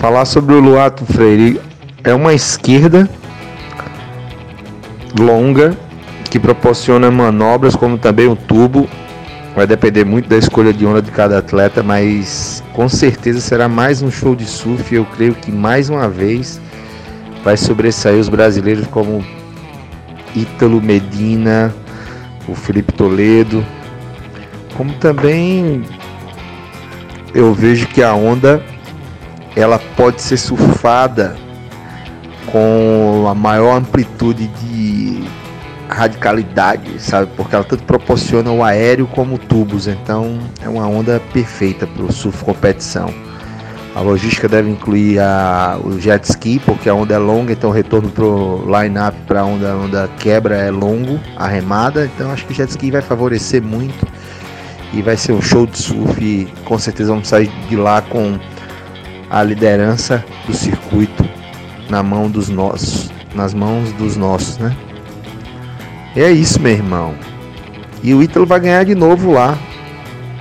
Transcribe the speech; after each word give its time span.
Falar 0.00 0.24
sobre 0.24 0.54
o 0.54 0.60
Luato 0.60 1.04
Freire 1.04 1.60
é 2.02 2.14
uma 2.14 2.32
esquerda 2.32 3.06
longa 5.20 5.76
que 6.30 6.38
proporciona 6.38 7.10
manobras 7.10 7.76
como 7.76 7.98
também 7.98 8.26
um 8.26 8.34
tubo. 8.34 8.88
Vai 9.54 9.66
depender 9.66 10.06
muito 10.06 10.26
da 10.26 10.38
escolha 10.38 10.72
de 10.72 10.86
onda 10.86 11.02
de 11.02 11.10
cada 11.10 11.36
atleta, 11.36 11.82
mas 11.82 12.64
com 12.72 12.88
certeza 12.88 13.42
será 13.42 13.68
mais 13.68 14.00
um 14.00 14.10
show 14.10 14.34
de 14.34 14.46
surf. 14.46 14.94
Eu 14.94 15.04
creio 15.04 15.34
que 15.34 15.52
mais 15.52 15.90
uma 15.90 16.08
vez 16.08 16.58
vai 17.44 17.58
sobressair 17.58 18.18
os 18.18 18.30
brasileiros 18.30 18.86
como 18.86 19.22
Ítalo 20.34 20.80
Medina, 20.80 21.74
o 22.48 22.54
Felipe 22.54 22.94
Toledo, 22.94 23.62
como 24.78 24.94
também 24.94 25.84
eu 27.34 27.52
vejo 27.52 27.86
que 27.88 28.02
a 28.02 28.14
onda 28.14 28.64
ela 29.56 29.78
pode 29.96 30.22
ser 30.22 30.36
surfada 30.36 31.36
com 32.46 33.26
a 33.28 33.34
maior 33.34 33.76
amplitude 33.76 34.46
de 34.46 35.24
radicalidade, 35.88 37.00
sabe? 37.00 37.30
Porque 37.36 37.54
ela 37.54 37.64
tanto 37.64 37.82
proporciona 37.84 38.50
o 38.50 38.62
aéreo 38.62 39.06
como 39.06 39.38
tubos, 39.38 39.86
então 39.86 40.38
é 40.62 40.68
uma 40.68 40.86
onda 40.86 41.20
perfeita 41.32 41.86
para 41.86 42.04
o 42.04 42.12
surf 42.12 42.44
competição. 42.44 43.12
A 43.94 44.00
logística 44.00 44.48
deve 44.48 44.70
incluir 44.70 45.18
a, 45.18 45.78
o 45.82 45.98
jet 46.00 46.24
ski, 46.24 46.60
porque 46.64 46.88
a 46.88 46.94
onda 46.94 47.14
é 47.14 47.18
longa, 47.18 47.52
então 47.52 47.70
o 47.70 47.72
retorno 47.72 48.08
para 48.08 48.24
o 48.24 48.64
line-up 48.64 49.16
para 49.26 49.40
a 49.40 49.44
onda, 49.44 49.76
onda 49.76 50.08
quebra 50.18 50.56
é 50.56 50.70
longo, 50.70 51.18
a 51.36 51.48
remada, 51.48 52.04
então 52.06 52.30
acho 52.30 52.46
que 52.46 52.52
o 52.52 52.54
jet 52.54 52.70
ski 52.70 52.90
vai 52.92 53.02
favorecer 53.02 53.60
muito 53.60 54.06
e 54.92 55.02
vai 55.02 55.16
ser 55.16 55.32
um 55.32 55.42
show 55.42 55.66
de 55.66 55.76
surf 55.76 56.22
e 56.22 56.46
com 56.64 56.78
certeza 56.78 57.10
vamos 57.10 57.28
sair 57.28 57.50
de 57.68 57.76
lá 57.76 58.00
com 58.00 58.38
a 59.30 59.42
liderança 59.42 60.24
do 60.46 60.52
circuito 60.52 61.24
na 61.88 62.02
mão 62.02 62.28
dos 62.28 62.48
nossos, 62.48 63.10
nas 63.34 63.54
mãos 63.54 63.92
dos 63.92 64.16
nossos, 64.16 64.58
né? 64.58 64.76
É 66.16 66.30
isso, 66.30 66.60
meu 66.60 66.72
irmão. 66.72 67.14
E 68.02 68.12
o 68.12 68.22
Ítalo 68.22 68.44
vai 68.44 68.58
ganhar 68.58 68.84
de 68.84 68.94
novo 68.94 69.32
lá. 69.32 69.56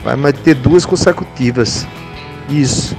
Vai 0.04 0.34
ter 0.34 0.56
duas 0.56 0.86
consecutivas. 0.86 1.88
Isso. 2.50 2.98